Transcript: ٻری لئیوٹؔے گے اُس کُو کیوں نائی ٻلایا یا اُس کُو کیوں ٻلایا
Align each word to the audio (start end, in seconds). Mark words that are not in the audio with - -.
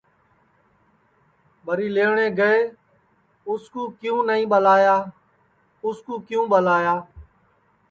ٻری 1.65 1.87
لئیوٹؔے 1.95 2.27
گے 2.37 2.53
اُس 3.49 3.63
کُو 3.73 3.81
کیوں 3.99 4.19
نائی 4.27 4.45
ٻلایا 4.51 4.81
یا 4.87 4.97
اُس 5.85 5.97
کُو 6.05 6.13
کیوں 6.27 6.45
ٻلایا 6.51 6.95